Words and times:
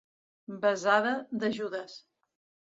Besada 0.63 1.13
de 1.45 1.53
Judes. 1.61 2.01